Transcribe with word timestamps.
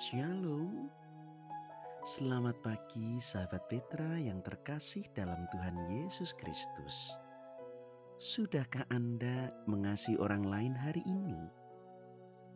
Shalom. 0.00 0.88
Selamat 2.08 2.56
pagi 2.64 3.20
sahabat 3.20 3.68
Petra 3.68 4.16
yang 4.16 4.40
terkasih 4.40 5.04
dalam 5.12 5.44
Tuhan 5.52 5.76
Yesus 5.92 6.32
Kristus. 6.40 7.12
Sudahkah 8.16 8.88
Anda 8.88 9.52
mengasihi 9.68 10.16
orang 10.16 10.48
lain 10.48 10.72
hari 10.72 11.04
ini? 11.04 11.36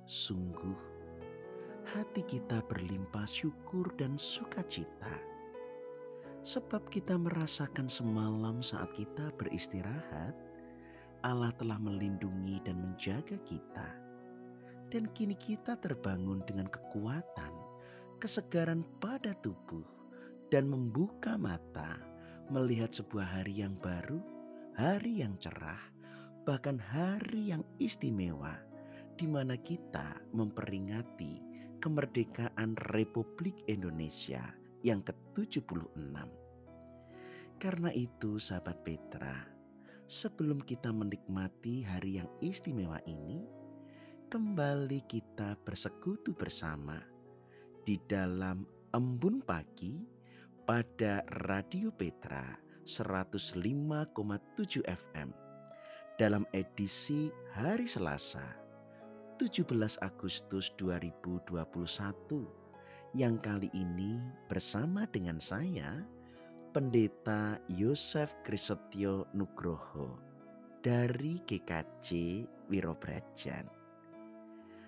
Sungguh, 0.09 0.73
hati 1.93 2.25
kita 2.25 2.65
berlimpah 2.65 3.29
syukur 3.29 3.93
dan 4.01 4.17
sukacita. 4.17 5.13
Sebab 6.49 6.89
kita 6.89 7.21
merasakan 7.21 7.93
semalam 7.93 8.65
saat 8.65 8.89
kita 8.97 9.29
beristirahat, 9.37 10.33
Allah 11.21 11.53
telah 11.61 11.77
melindungi 11.77 12.65
dan 12.65 12.81
menjaga 12.81 13.37
kita 13.45 14.04
dan 14.93 15.09
kini 15.13 15.37
kita 15.39 15.77
terbangun 15.81 16.45
dengan 16.49 16.69
kekuatan, 16.69 17.53
kesegaran 18.19 18.85
pada 19.01 19.33
tubuh, 19.41 19.85
dan 20.53 20.69
membuka 20.71 21.35
mata 21.37 21.99
melihat 22.53 22.93
sebuah 22.93 23.41
hari 23.41 23.65
yang 23.65 23.75
baru, 23.81 24.21
hari 24.77 25.25
yang 25.25 25.37
cerah, 25.41 25.81
bahkan 26.45 26.77
hari 26.77 27.53
yang 27.53 27.65
istimewa, 27.81 28.55
di 29.17 29.25
mana 29.25 29.57
kita 29.57 30.21
memperingati 30.35 31.41
kemerdekaan 31.81 32.77
Republik 32.93 33.65
Indonesia 33.69 34.45
yang 34.85 35.01
ke-76. 35.01 36.29
Karena 37.57 37.91
itu, 37.97 38.37
sahabat 38.37 38.85
Petra, 38.85 39.49
sebelum 40.05 40.61
kita 40.61 40.93
menikmati 40.93 41.81
hari 41.85 42.21
yang 42.21 42.29
istimewa 42.45 43.01
ini, 43.09 43.45
kembali 44.35 45.07
kita 45.07 45.55
bersekutu 45.63 46.35
bersama 46.35 46.99
di 47.87 47.95
dalam 48.03 48.67
embun 48.91 49.39
pagi 49.39 50.03
pada 50.67 51.23
Radio 51.47 51.95
Petra 51.95 52.43
105,7 52.83 53.63
FM 54.91 55.31
dalam 56.19 56.43
edisi 56.51 57.31
hari 57.55 57.87
Selasa 57.87 58.43
17 59.39 59.71
Agustus 60.03 60.75
2021 60.83 63.15
yang 63.15 63.39
kali 63.39 63.71
ini 63.71 64.19
bersama 64.51 65.07
dengan 65.15 65.39
saya 65.39 66.03
Pendeta 66.75 67.63
Yosef 67.71 68.35
Krisetyo 68.43 69.31
Nugroho 69.31 70.19
dari 70.83 71.39
GKJ 71.47 72.43
Wirobrajan. 72.67 73.84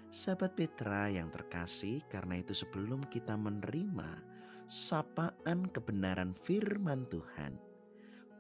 Sahabat 0.07 0.55
Petra 0.55 1.11
yang 1.11 1.35
terkasih, 1.35 1.99
karena 2.07 2.39
itu 2.39 2.55
sebelum 2.55 3.03
kita 3.11 3.35
menerima 3.35 4.23
sapaan 4.71 5.67
kebenaran 5.75 6.31
firman 6.31 7.07
Tuhan, 7.11 7.59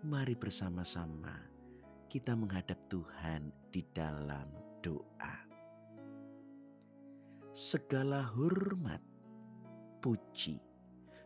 mari 0.06 0.38
bersama-sama 0.38 1.34
kita 2.06 2.38
menghadap 2.38 2.78
Tuhan 2.86 3.50
di 3.74 3.82
dalam 3.90 4.46
doa. 4.78 5.36
Segala 7.50 8.22
hormat, 8.22 9.02
puji, 9.98 10.62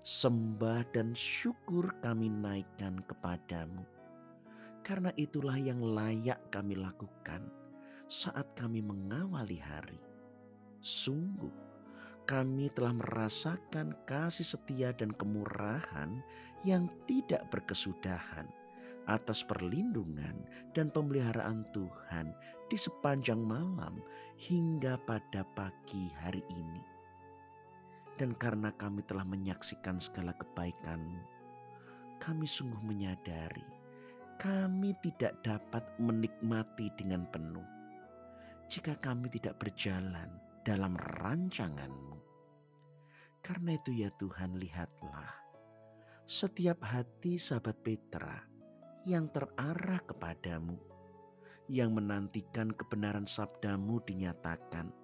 sembah 0.01 0.89
dan 0.97 1.13
syukur 1.13 1.93
kami 2.01 2.33
naikkan 2.33 2.97
kepadamu. 3.05 3.85
Karena 4.81 5.13
itulah 5.21 5.61
yang 5.61 5.85
layak 5.85 6.41
kami 6.49 6.81
lakukan 6.81 7.45
saat 8.09 8.49
kami 8.57 8.81
mengawali 8.81 9.61
hari 9.61 10.10
Sungguh, 10.81 11.53
kami 12.25 12.73
telah 12.73 12.97
merasakan 12.97 13.93
kasih 14.09 14.45
setia 14.57 14.91
dan 14.97 15.13
kemurahan 15.15 16.25
yang 16.65 16.89
tidak 17.05 17.49
berkesudahan 17.53 18.49
atas 19.09 19.45
perlindungan 19.45 20.45
dan 20.77 20.93
pemeliharaan 20.93 21.65
Tuhan 21.73 22.33
di 22.69 22.77
sepanjang 22.77 23.41
malam 23.41 24.01
hingga 24.37 24.97
pada 25.05 25.45
pagi 25.57 26.09
hari 26.21 26.45
ini. 26.53 26.85
Dan 28.17 28.37
karena 28.37 28.69
kami 28.77 29.01
telah 29.09 29.25
menyaksikan 29.25 29.97
segala 29.97 30.37
kebaikan 30.37 31.01
kami 32.21 32.45
sungguh 32.45 32.85
menyadari 32.85 33.65
kami 34.37 34.93
tidak 35.01 35.41
dapat 35.41 35.81
menikmati 35.97 36.93
dengan 36.93 37.25
penuh 37.33 37.65
jika 38.69 38.93
kami 39.01 39.33
tidak 39.33 39.57
berjalan 39.57 40.29
dalam 40.65 40.97
rancanganmu. 40.97 42.19
Karena 43.41 43.77
itu 43.77 43.97
ya 43.97 44.13
Tuhan 44.21 44.61
lihatlah 44.61 45.41
setiap 46.31 46.87
hati 46.87 47.43
sahabat 47.43 47.83
Petra 47.83 48.39
yang 49.03 49.27
terarah 49.35 49.99
kepadamu, 50.07 50.79
yang 51.67 51.91
menantikan 51.91 52.71
kebenaran 52.71 53.27
sabdamu 53.27 53.99
dinyatakan. 54.07 54.95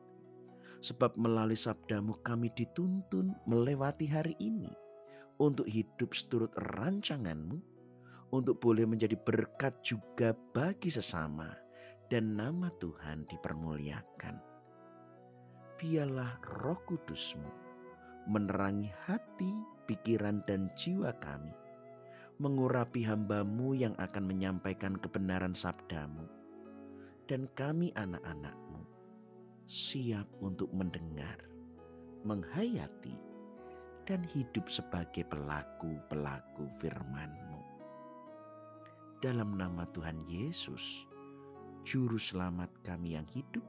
Sebab 0.86 1.18
melalui 1.18 1.58
sabdamu 1.58 2.22
kami 2.22 2.54
dituntun 2.54 3.34
melewati 3.42 4.06
hari 4.06 4.38
ini 4.38 4.70
untuk 5.42 5.66
hidup 5.66 6.14
seturut 6.14 6.54
rancanganmu, 6.78 7.58
untuk 8.30 8.62
boleh 8.62 8.86
menjadi 8.86 9.18
berkat 9.18 9.82
juga 9.82 10.30
bagi 10.54 10.94
sesama 10.94 11.50
dan 12.06 12.38
nama 12.38 12.70
Tuhan 12.78 13.26
dipermuliakan 13.26 14.55
biarlah 15.76 16.40
roh 16.60 16.80
kudusmu 16.88 17.66
menerangi 18.26 18.90
hati, 19.06 19.54
pikiran, 19.86 20.42
dan 20.50 20.66
jiwa 20.74 21.14
kami, 21.22 21.54
mengurapi 22.42 23.06
hambamu 23.06 23.72
yang 23.72 23.94
akan 24.02 24.26
menyampaikan 24.26 24.98
kebenaran 24.98 25.54
sabdamu, 25.54 26.26
dan 27.30 27.46
kami 27.54 27.94
anak-anakmu 27.94 28.82
siap 29.66 30.26
untuk 30.42 30.70
mendengar, 30.74 31.38
menghayati, 32.26 33.14
dan 34.06 34.22
hidup 34.26 34.66
sebagai 34.70 35.26
pelaku-pelaku 35.26 36.70
firmanmu. 36.78 37.62
Dalam 39.22 39.58
nama 39.58 39.86
Tuhan 39.90 40.22
Yesus, 40.30 41.06
Juru 41.82 42.18
Selamat 42.18 42.70
kami 42.86 43.18
yang 43.18 43.26
hidup, 43.34 43.62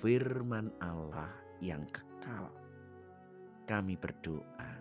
firman 0.00 0.72
Allah 0.82 1.30
yang 1.62 1.86
kekal. 1.90 2.50
Kami 3.64 3.96
berdoa 3.96 4.72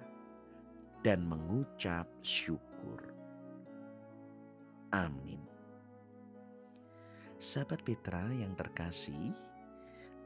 dan 1.03 1.23
mengucap 1.23 2.07
syukur. 2.23 2.99
Amin. 4.93 5.39
Sahabat 7.39 7.83
Petra 7.83 8.23
yang 8.31 8.55
terkasih, 8.55 9.35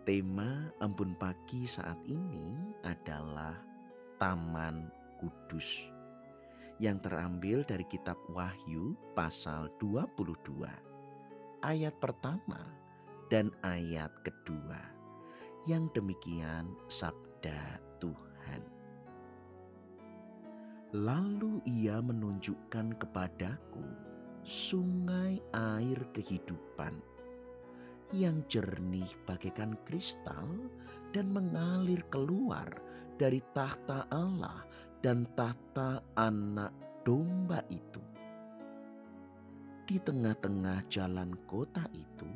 tema 0.06 0.70
embun 0.82 1.18
pagi 1.18 1.66
saat 1.66 1.98
ini 2.06 2.54
adalah 2.86 3.58
Taman 4.22 4.90
Kudus 5.18 5.98
yang 6.78 7.02
terambil 7.02 7.66
dari 7.66 7.82
kitab 7.90 8.18
Wahyu 8.30 8.94
pasal 9.18 9.74
22 9.82 10.62
ayat 11.66 11.98
pertama 11.98 12.62
dan 13.28 13.52
ayat 13.64 14.12
kedua. 14.24 14.80
Yang 15.68 16.00
demikian 16.00 16.72
sabda 16.88 17.80
Tuhan. 18.00 18.62
Lalu 20.96 21.60
ia 21.68 22.00
menunjukkan 22.00 22.96
kepadaku 22.96 23.84
sungai 24.48 25.44
air 25.52 26.00
kehidupan 26.16 26.96
yang 28.16 28.40
jernih 28.48 29.12
bagaikan 29.28 29.76
kristal 29.84 30.48
dan 31.12 31.28
mengalir 31.28 32.00
keluar 32.08 32.72
dari 33.20 33.44
tahta 33.52 34.08
Allah 34.08 34.64
dan 35.04 35.28
tahta 35.36 36.00
anak 36.16 36.72
domba 37.04 37.60
itu. 37.68 38.00
Di 39.88 40.00
tengah-tengah 40.00 40.88
jalan 40.88 41.36
kota 41.48 41.84
itu 41.92 42.28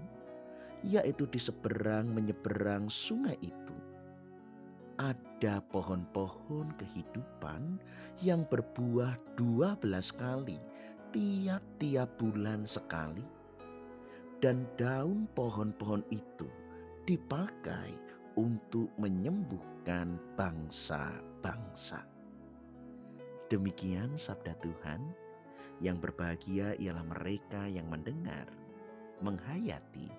yaitu 0.86 1.30
di 1.30 1.38
seberang 1.38 2.10
menyeberang 2.10 2.89
sungai 2.89 3.38
itu. 3.42 3.75
Ada 5.01 5.66
pohon-pohon 5.74 6.78
kehidupan 6.78 7.81
yang 8.22 8.45
berbuah 8.45 9.18
dua 9.33 9.74
belas 9.78 10.13
kali 10.13 10.62
tiap-tiap 11.10 12.10
bulan 12.22 12.69
sekali. 12.69 13.25
Dan 14.42 14.66
daun 14.78 15.30
pohon-pohon 15.38 16.01
itu 16.10 16.50
dipakai 17.06 17.94
untuk 18.38 18.89
menyembuhkan 18.98 20.18
bangsa-bangsa. 20.34 22.01
Demikian 23.54 24.18
sabda 24.18 24.56
Tuhan, 24.63 25.01
yang 25.84 26.00
berbahagia 26.00 26.77
ialah 26.77 27.06
mereka 27.06 27.68
yang 27.68 27.86
mendengar, 27.92 28.48
menghayati, 29.19 30.10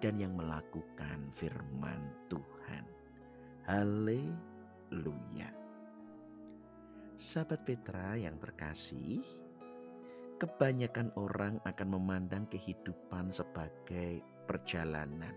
dan 0.00 0.16
yang 0.16 0.32
melakukan 0.32 1.28
firman 1.36 2.00
Tuhan. 2.32 2.84
Haleluya. 3.68 5.52
Sahabat 7.20 7.68
Petra 7.68 8.16
yang 8.16 8.40
terkasih, 8.40 9.20
kebanyakan 10.40 11.12
orang 11.20 11.60
akan 11.68 11.88
memandang 12.00 12.48
kehidupan 12.48 13.28
sebagai 13.28 14.24
perjalanan. 14.48 15.36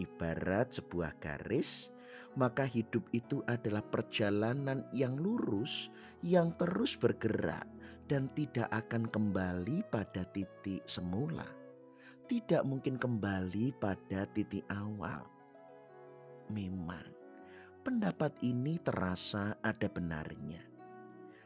Ibarat 0.00 0.80
sebuah 0.80 1.20
garis, 1.20 1.92
maka 2.34 2.64
hidup 2.64 3.04
itu 3.12 3.44
adalah 3.44 3.84
perjalanan 3.84 4.88
yang 4.96 5.20
lurus, 5.20 5.92
yang 6.24 6.56
terus 6.56 6.96
bergerak, 6.96 7.68
dan 8.08 8.32
tidak 8.32 8.72
akan 8.72 9.04
kembali 9.06 9.84
pada 9.92 10.24
titik 10.32 10.80
semula. 10.88 11.63
Tidak 12.24 12.64
mungkin 12.64 12.96
kembali 12.96 13.76
pada 13.76 14.24
titik 14.32 14.64
awal. 14.72 15.28
Memang, 16.48 17.04
pendapat 17.84 18.32
ini 18.40 18.80
terasa 18.80 19.60
ada 19.60 19.88
benarnya. 19.92 20.64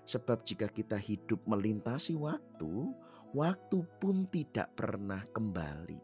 Sebab 0.06 0.46
jika 0.46 0.70
kita 0.70 0.94
hidup 0.94 1.42
melintasi 1.50 2.14
waktu, 2.14 2.94
waktu 3.34 3.78
pun 3.98 4.30
tidak 4.30 4.70
pernah 4.78 5.26
kembali. 5.34 5.98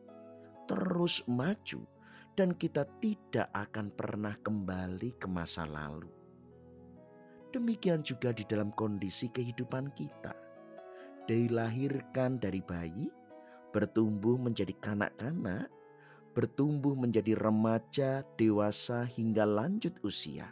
Terus 0.66 1.22
maju 1.30 1.86
dan 2.34 2.58
kita 2.58 2.82
tidak 2.98 3.48
akan 3.54 3.94
pernah 3.94 4.34
kembali 4.42 5.14
ke 5.22 5.30
masa 5.30 5.62
lalu. 5.70 6.10
Demikian 7.54 8.02
juga 8.02 8.34
di 8.34 8.42
dalam 8.42 8.74
kondisi 8.74 9.30
kehidupan 9.30 9.94
kita. 9.94 10.34
Dilahirkan 11.30 12.42
dari 12.42 12.58
bayi, 12.58 13.06
bertumbuh 13.74 14.38
menjadi 14.38 14.70
kanak-kanak, 14.78 15.66
bertumbuh 16.30 16.94
menjadi 16.94 17.34
remaja, 17.34 18.22
dewasa 18.38 19.02
hingga 19.02 19.42
lanjut 19.42 19.98
usia. 20.06 20.46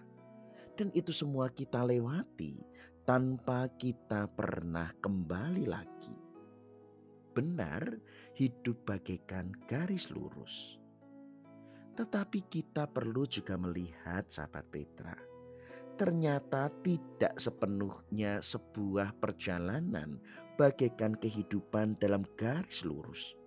Dan 0.75 0.91
itu 0.91 1.15
semua 1.15 1.47
kita 1.55 1.87
lewati 1.87 2.59
tanpa 3.07 3.71
kita 3.79 4.27
pernah 4.27 4.91
kembali 4.99 5.71
lagi. 5.71 6.19
Benar, 7.31 7.87
hidup 8.35 8.83
bagaikan 8.83 9.55
garis 9.71 10.11
lurus. 10.11 10.83
Tetapi 11.95 12.51
kita 12.51 12.91
perlu 12.91 13.23
juga 13.31 13.55
melihat 13.55 14.27
sahabat 14.27 14.67
Petra. 14.67 15.32
Ternyata 16.03 16.67
tidak 16.83 17.39
sepenuhnya 17.39 18.43
sebuah 18.43 19.15
perjalanan 19.23 20.19
bagaikan 20.59 21.15
kehidupan 21.15 21.95
dalam 22.03 22.27
garis 22.35 22.83
lurus. 22.83 23.39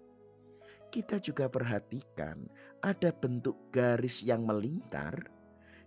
Kita 0.87 1.19
juga 1.19 1.51
perhatikan 1.51 2.47
ada 2.79 3.11
bentuk 3.11 3.59
garis 3.75 4.23
yang 4.23 4.47
melingkar 4.47 5.27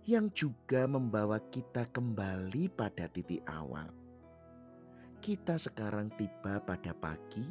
yang 0.05 0.29
juga 0.37 0.85
membawa 0.85 1.41
kita 1.49 1.89
kembali 1.89 2.69
pada 2.77 3.09
titik 3.09 3.41
awal. 3.49 3.89
Kita 5.25 5.57
sekarang 5.57 6.13
tiba 6.21 6.61
pada 6.61 6.93
pagi, 6.93 7.49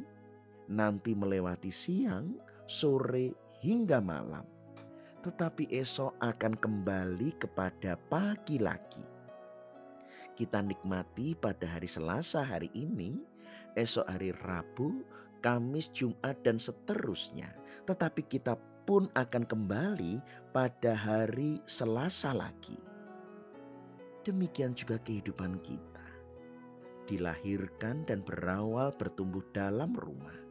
nanti 0.71 1.11
melewati 1.11 1.67
siang, 1.67 2.39
sore, 2.71 3.35
hingga 3.59 3.99
malam, 3.99 4.47
tetapi 5.19 5.67
esok 5.67 6.15
akan 6.23 6.55
kembali 6.55 7.35
kepada 7.35 7.99
pagi 8.07 8.55
lagi. 8.55 9.03
Kita 10.39 10.63
nikmati 10.63 11.35
pada 11.35 11.67
hari 11.67 11.91
Selasa 11.91 12.39
hari 12.47 12.71
ini, 12.71 13.19
esok 13.75 14.07
hari 14.07 14.31
Rabu, 14.31 15.03
Kamis, 15.43 15.91
Jumat, 15.91 16.39
dan 16.47 16.55
seterusnya, 16.55 17.51
tetapi 17.83 18.23
kita 18.23 18.55
pun 18.87 19.11
akan 19.11 19.43
kembali 19.43 20.23
pada 20.55 20.95
hari 20.95 21.59
Selasa 21.67 22.31
lagi. 22.31 22.79
Demikian 24.23 24.71
juga 24.71 24.95
kehidupan 25.03 25.59
kita. 25.59 26.07
Dilahirkan 27.11 28.07
dan 28.07 28.23
berawal 28.23 28.95
bertumbuh 28.95 29.43
dalam 29.51 29.91
rumah. 29.91 30.48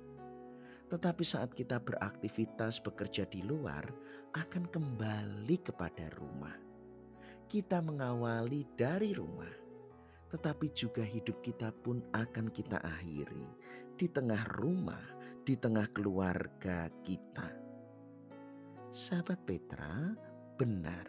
Tetapi 0.88 1.24
saat 1.24 1.52
kita 1.52 1.80
beraktivitas 1.80 2.80
bekerja 2.80 3.28
di 3.28 3.44
luar 3.44 3.84
akan 4.32 4.68
kembali 4.72 5.56
kepada 5.60 6.08
rumah. 6.16 6.56
Kita 7.48 7.80
mengawali 7.80 8.64
dari 8.76 9.12
rumah. 9.12 9.52
Tetapi 10.28 10.66
juga 10.76 11.00
hidup 11.04 11.40
kita 11.40 11.72
pun 11.72 12.04
akan 12.12 12.52
kita 12.52 12.80
akhiri 12.84 13.48
di 13.96 14.06
tengah 14.12 14.44
rumah, 14.60 15.04
di 15.40 15.56
tengah 15.56 15.88
keluarga 15.88 16.92
kita 17.00 17.68
Sahabat 18.88 19.44
Petra, 19.44 20.16
benar. 20.56 21.04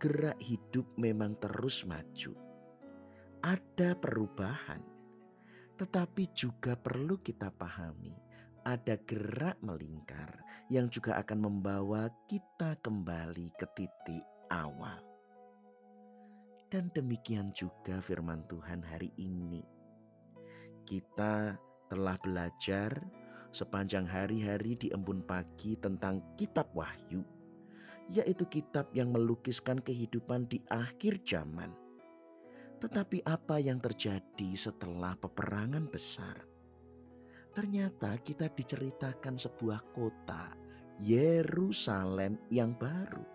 Gerak 0.00 0.40
hidup 0.40 0.88
memang 0.96 1.36
terus 1.36 1.84
maju. 1.84 2.32
Ada 3.44 3.92
perubahan. 3.92 4.80
Tetapi 5.76 6.32
juga 6.32 6.80
perlu 6.80 7.20
kita 7.20 7.52
pahami 7.52 8.27
ada 8.68 9.00
gerak 9.08 9.56
melingkar 9.64 10.44
yang 10.68 10.92
juga 10.92 11.16
akan 11.16 11.48
membawa 11.48 12.12
kita 12.28 12.76
kembali 12.84 13.48
ke 13.56 13.64
titik 13.72 14.24
awal. 14.52 15.00
Dan 16.68 16.92
demikian 16.92 17.48
juga 17.56 18.04
firman 18.04 18.44
Tuhan 18.44 18.84
hari 18.84 19.08
ini. 19.16 19.64
Kita 20.84 21.56
telah 21.88 22.20
belajar 22.20 22.92
sepanjang 23.56 24.04
hari-hari 24.04 24.76
di 24.76 24.92
embun 24.92 25.24
pagi 25.24 25.72
tentang 25.80 26.20
kitab 26.36 26.68
Wahyu, 26.76 27.24
yaitu 28.12 28.44
kitab 28.52 28.92
yang 28.92 29.08
melukiskan 29.08 29.80
kehidupan 29.80 30.44
di 30.44 30.60
akhir 30.68 31.24
zaman. 31.24 31.72
Tetapi 32.84 33.24
apa 33.24 33.56
yang 33.64 33.80
terjadi 33.80 34.52
setelah 34.52 35.16
peperangan 35.16 35.88
besar? 35.88 36.47
Ternyata 37.58 38.22
kita 38.22 38.46
diceritakan 38.54 39.34
sebuah 39.34 39.90
kota, 39.90 40.54
Yerusalem 41.02 42.38
yang 42.54 42.78
baru. 42.78 43.26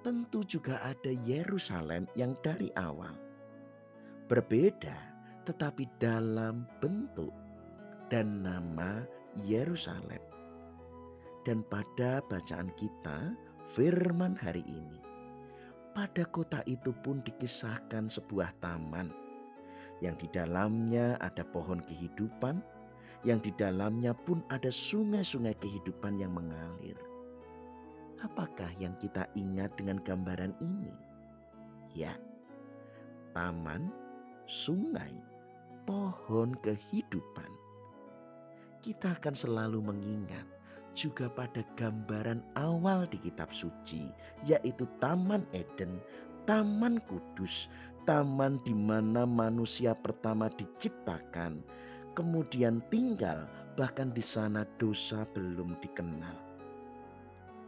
Tentu 0.00 0.40
juga 0.48 0.80
ada 0.80 1.12
Yerusalem 1.12 2.08
yang 2.16 2.32
dari 2.40 2.72
awal. 2.80 3.12
Berbeda 4.24 4.96
tetapi 5.44 5.84
dalam 6.00 6.64
bentuk 6.80 7.28
dan 8.08 8.40
nama 8.40 9.04
Yerusalem. 9.44 10.24
Dan 11.44 11.60
pada 11.68 12.24
bacaan 12.24 12.72
kita, 12.72 13.36
firman 13.76 14.32
hari 14.32 14.64
ini, 14.64 15.04
pada 15.92 16.24
kota 16.24 16.64
itu 16.64 16.88
pun 17.04 17.20
dikisahkan 17.20 18.08
sebuah 18.08 18.56
taman 18.64 19.26
yang 20.04 20.16
di 20.20 20.28
dalamnya 20.28 21.16
ada 21.24 21.40
pohon 21.44 21.80
kehidupan, 21.84 22.60
yang 23.26 23.42
di 23.42 23.50
dalamnya 23.58 24.14
pun 24.14 24.40
ada 24.48 24.70
sungai-sungai 24.70 25.58
kehidupan 25.58 26.22
yang 26.22 26.30
mengalir. 26.32 26.94
Apakah 28.22 28.70
yang 28.78 28.94
kita 29.02 29.26
ingat 29.34 29.74
dengan 29.74 29.98
gambaran 30.00 30.54
ini? 30.62 30.94
Ya, 31.92 32.14
taman, 33.34 33.90
sungai, 34.46 35.12
pohon 35.84 36.54
kehidupan 36.62 37.66
kita 38.86 39.18
akan 39.18 39.34
selalu 39.34 39.82
mengingat 39.82 40.46
juga 40.94 41.26
pada 41.26 41.66
gambaran 41.74 42.38
awal 42.54 43.10
di 43.10 43.18
kitab 43.18 43.50
suci, 43.50 44.06
yaitu 44.46 44.86
Taman 45.02 45.42
Eden, 45.50 45.98
Taman 46.46 47.02
Kudus, 47.10 47.66
taman 48.06 48.62
di 48.62 48.70
mana 48.70 49.26
manusia 49.26 49.90
pertama 49.98 50.46
diciptakan, 50.54 51.66
kemudian 52.16 52.80
tinggal, 52.88 53.44
bahkan 53.76 54.10
di 54.10 54.24
sana 54.24 54.64
dosa 54.80 55.28
belum 55.36 55.76
dikenal. 55.84 56.36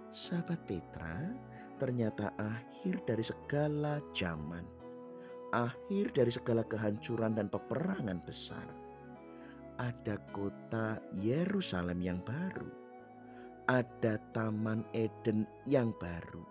Sahabat 0.09 0.65
Petra, 0.65 1.29
ternyata 1.77 2.33
akhir 2.41 3.05
dari 3.05 3.23
segala 3.23 4.01
zaman, 4.17 4.65
akhir 5.53 6.17
dari 6.17 6.33
segala 6.33 6.65
kehancuran 6.65 7.37
dan 7.37 7.53
peperangan 7.53 8.25
besar 8.25 8.89
ada 9.79 10.19
kota 10.35 10.99
Yerusalem 11.15 12.03
yang 12.03 12.19
baru, 12.27 12.67
ada 13.71 14.19
Taman 14.35 14.83
Eden 14.91 15.47
yang 15.71 15.95
baru, 16.03 16.43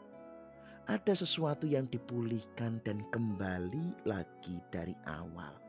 ada 0.88 1.12
sesuatu 1.12 1.68
yang 1.68 1.92
dipulihkan 1.92 2.80
dan 2.88 3.04
kembali 3.12 4.08
lagi 4.08 4.64
dari 4.72 4.96
awal. 5.04 5.67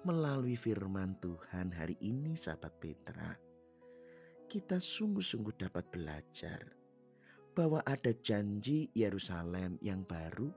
Melalui 0.00 0.56
firman 0.56 1.12
Tuhan 1.20 1.76
hari 1.76 1.92
ini, 2.00 2.32
sahabat 2.32 2.72
Petra, 2.80 3.36
kita 4.48 4.80
sungguh-sungguh 4.80 5.60
dapat 5.60 5.92
belajar 5.92 6.72
bahwa 7.52 7.84
ada 7.84 8.08
janji 8.24 8.88
Yerusalem 8.96 9.76
yang 9.84 10.08
baru, 10.08 10.48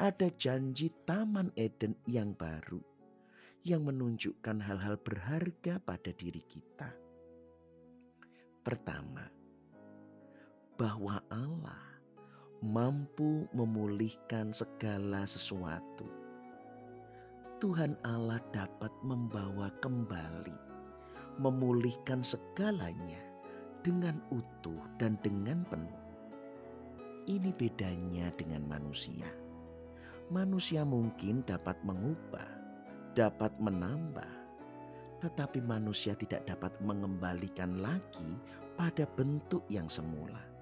ada 0.00 0.32
janji 0.40 0.88
Taman 1.04 1.52
Eden 1.60 1.92
yang 2.08 2.32
baru 2.32 2.80
yang 3.68 3.84
menunjukkan 3.84 4.56
hal-hal 4.64 4.96
berharga 4.96 5.76
pada 5.84 6.16
diri 6.16 6.40
kita. 6.48 6.88
Pertama, 8.64 9.28
bahwa 10.80 11.20
Allah 11.28 11.84
mampu 12.64 13.44
memulihkan 13.52 14.56
segala 14.56 15.28
sesuatu. 15.28 16.23
Tuhan 17.64 17.96
Allah 18.04 18.44
dapat 18.52 18.92
membawa 19.00 19.72
kembali, 19.80 20.52
memulihkan 21.40 22.20
segalanya 22.20 23.16
dengan 23.80 24.20
utuh 24.28 24.84
dan 25.00 25.16
dengan 25.24 25.64
penuh. 25.72 26.04
Ini 27.24 27.56
bedanya 27.56 28.28
dengan 28.36 28.68
manusia. 28.68 29.24
Manusia 30.28 30.84
mungkin 30.84 31.40
dapat 31.48 31.80
mengubah, 31.88 32.52
dapat 33.16 33.56
menambah, 33.56 34.32
tetapi 35.24 35.64
manusia 35.64 36.12
tidak 36.12 36.44
dapat 36.44 36.76
mengembalikan 36.84 37.80
lagi 37.80 38.36
pada 38.76 39.08
bentuk 39.16 39.64
yang 39.72 39.88
semula. 39.88 40.53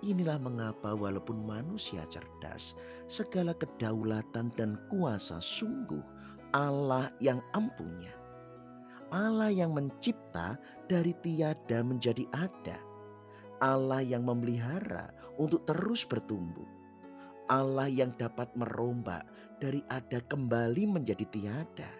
Inilah 0.00 0.40
mengapa, 0.40 0.96
walaupun 0.96 1.44
manusia 1.44 2.08
cerdas, 2.08 2.72
segala 3.04 3.52
kedaulatan 3.52 4.48
dan 4.56 4.80
kuasa 4.88 5.44
sungguh 5.44 6.00
Allah 6.56 7.12
yang 7.20 7.44
ampunya. 7.52 8.12
Allah 9.12 9.52
yang 9.52 9.76
mencipta 9.76 10.56
dari 10.88 11.12
tiada 11.20 11.84
menjadi 11.84 12.24
ada. 12.32 12.78
Allah 13.60 14.00
yang 14.00 14.24
memelihara 14.24 15.12
untuk 15.36 15.68
terus 15.68 16.08
bertumbuh. 16.08 16.66
Allah 17.50 17.90
yang 17.90 18.16
dapat 18.16 18.48
merombak 18.56 19.26
dari 19.60 19.84
ada 19.90 20.22
kembali 20.24 20.86
menjadi 20.86 21.26
tiada 21.28 21.90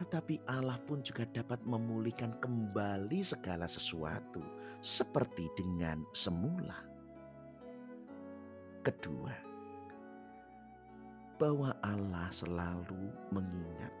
tetapi 0.00 0.40
Allah 0.48 0.80
pun 0.88 1.04
juga 1.04 1.28
dapat 1.28 1.60
memulihkan 1.68 2.40
kembali 2.40 3.20
segala 3.20 3.68
sesuatu 3.68 4.40
seperti 4.80 5.52
dengan 5.52 6.00
semula. 6.16 6.80
Kedua, 8.80 9.36
bahwa 11.36 11.76
Allah 11.84 12.32
selalu 12.32 13.12
mengingat, 13.28 13.92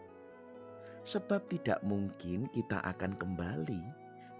sebab 1.04 1.44
tidak 1.52 1.84
mungkin 1.84 2.48
kita 2.56 2.80
akan 2.88 3.12
kembali, 3.20 3.84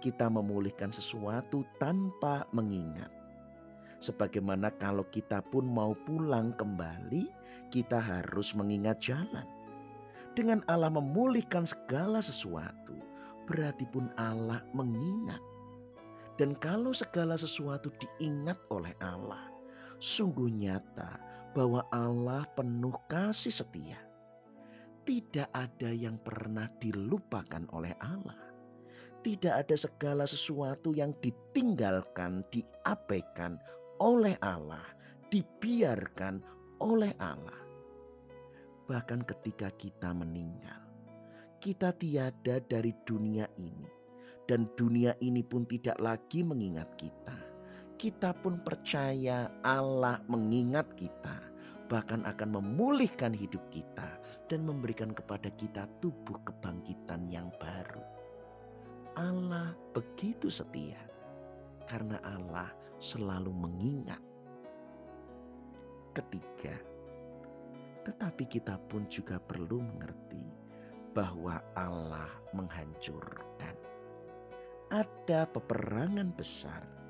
kita 0.01 0.25
memulihkan 0.33 0.89
sesuatu 0.89 1.61
tanpa 1.77 2.49
mengingat. 2.49 3.13
Sebagaimana 4.01 4.73
kalau 4.81 5.05
kita 5.13 5.45
pun 5.45 5.69
mau 5.69 5.93
pulang 6.09 6.57
kembali, 6.57 7.29
kita 7.69 8.01
harus 8.01 8.57
mengingat 8.57 8.97
jalan 8.97 9.45
dengan 10.31 10.63
Allah 10.71 10.87
memulihkan 10.87 11.67
segala 11.67 12.23
sesuatu, 12.23 12.95
berarti 13.45 13.83
pun 13.83 14.07
Allah 14.15 14.63
mengingat. 14.71 15.43
Dan 16.39 16.55
kalau 16.57 16.95
segala 16.95 17.35
sesuatu 17.35 17.91
diingat 17.99 18.57
oleh 18.71 18.95
Allah, 19.03 19.50
sungguh 20.01 20.49
nyata 20.49 21.21
bahwa 21.53 21.85
Allah 21.93 22.43
penuh 22.57 22.97
kasih 23.05 23.53
setia. 23.53 24.01
Tidak 25.05 25.49
ada 25.53 25.89
yang 25.93 26.17
pernah 26.17 26.65
dilupakan 26.81 27.65
oleh 27.71 27.93
Allah. 28.01 28.37
Tidak 29.21 29.53
ada 29.53 29.77
segala 29.77 30.25
sesuatu 30.25 30.97
yang 30.97 31.13
ditinggalkan, 31.21 32.41
diabaikan 32.49 33.61
oleh 34.01 34.33
Allah, 34.41 34.81
dibiarkan 35.29 36.41
oleh 36.81 37.13
Allah 37.21 37.61
bahkan 38.91 39.23
ketika 39.23 39.71
kita 39.79 40.11
meninggal. 40.11 40.83
Kita 41.63 41.95
tiada 41.95 42.59
dari 42.59 42.91
dunia 43.07 43.47
ini, 43.55 43.87
dan 44.43 44.67
dunia 44.75 45.15
ini 45.23 45.39
pun 45.47 45.63
tidak 45.63 45.95
lagi 46.03 46.43
mengingat 46.43 46.91
kita. 46.99 47.50
Kita 48.01 48.33
pun 48.33 48.57
percaya 48.65 49.61
Allah 49.61 50.25
mengingat 50.25 50.97
kita, 50.97 51.37
bahkan 51.85 52.25
akan 52.25 52.57
memulihkan 52.57 53.29
hidup 53.29 53.61
kita 53.69 54.17
dan 54.49 54.65
memberikan 54.65 55.13
kepada 55.13 55.53
kita 55.53 55.85
tubuh 56.01 56.41
kebangkitan 56.41 57.29
yang 57.29 57.53
baru. 57.61 58.01
Allah 59.13 59.77
begitu 59.93 60.49
setia 60.49 60.97
karena 61.85 62.17
Allah 62.25 62.73
selalu 62.97 63.53
mengingat. 63.53 64.17
Ketiga, 66.17 66.73
tetapi 68.01 68.49
kita 68.49 68.81
pun 68.89 69.05
juga 69.13 69.37
perlu 69.37 69.77
mengerti 69.77 70.41
bahwa 71.13 71.61
Allah 71.77 72.33
menghancurkan. 72.57 73.77
Ada 74.89 75.45
peperangan 75.53 76.33
besar 76.33 77.00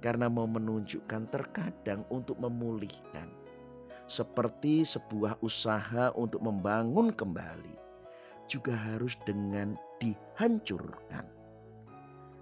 karena 0.00 0.26
mau 0.26 0.48
menunjukkan 0.48 1.28
terkadang 1.30 2.02
untuk 2.08 2.40
memulihkan. 2.40 3.28
Seperti 4.10 4.82
sebuah 4.82 5.38
usaha 5.38 6.10
untuk 6.18 6.42
membangun 6.42 7.14
kembali 7.14 7.78
juga 8.50 8.74
harus 8.74 9.14
dengan 9.22 9.78
dihancurkan. 10.02 11.22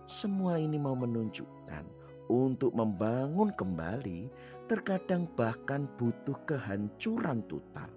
Semua 0.09 0.57
ini 0.57 0.81
mau 0.81 0.97
menunjukkan 0.97 1.85
untuk 2.33 2.73
membangun 2.73 3.53
kembali 3.53 4.33
terkadang 4.65 5.29
bahkan 5.37 5.85
butuh 6.01 6.37
kehancuran 6.49 7.45
total. 7.45 7.93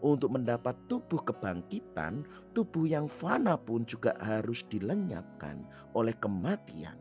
Untuk 0.00 0.32
mendapat 0.32 0.74
tubuh 0.88 1.22
kebangkitan, 1.22 2.24
tubuh 2.56 2.88
yang 2.88 3.06
fana 3.06 3.54
pun 3.54 3.84
juga 3.84 4.16
harus 4.18 4.64
dilenyapkan 4.66 5.60
oleh 5.92 6.16
kematian. 6.16 6.96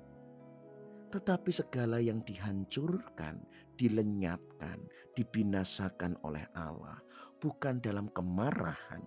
Tetapi 1.09 1.49
segala 1.49 1.97
yang 1.97 2.21
dihancurkan, 2.21 3.41
dilenyapkan, 3.73 4.77
dibinasakan 5.17 6.17
oleh 6.21 6.45
Allah, 6.53 7.01
bukan 7.41 7.81
dalam 7.81 8.13
kemarahan, 8.13 9.01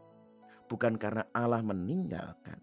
bukan 0.67 0.99
karena 0.99 1.23
Allah 1.31 1.63
meninggalkan, 1.63 2.59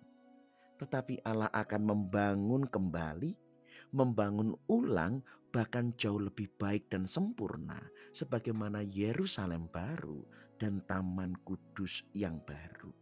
tetapi 0.75 1.23
Allah 1.23 1.47
akan 1.55 1.81
membangun 1.87 2.67
kembali 2.67 3.49
membangun 3.89 4.53
ulang 4.69 5.21
bahkan 5.49 5.89
jauh 5.97 6.21
lebih 6.21 6.45
baik 6.61 6.93
dan 6.93 7.09
sempurna 7.09 7.81
sebagaimana 8.13 8.85
Yerusalem 8.85 9.65
baru 9.73 10.21
dan 10.61 10.85
Taman 10.85 11.33
Kudus 11.41 12.05
yang 12.13 12.37
baru. 12.45 12.93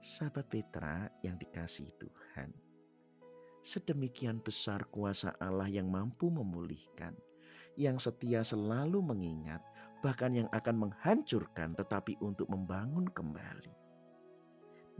Sahabat 0.00 0.48
Petra 0.48 1.10
yang 1.20 1.36
dikasihi 1.36 1.92
Tuhan, 2.00 2.48
sedemikian 3.66 4.38
besar 4.38 4.86
kuasa 4.94 5.34
Allah 5.42 5.66
yang 5.66 5.90
mampu 5.90 6.30
memulihkan, 6.30 7.18
yang 7.74 7.98
setia 7.98 8.46
selalu 8.46 9.02
mengingat, 9.02 9.58
bahkan 10.06 10.30
yang 10.38 10.46
akan 10.54 10.86
menghancurkan 10.86 11.74
tetapi 11.74 12.14
untuk 12.22 12.46
membangun 12.46 13.10
kembali. 13.10 13.74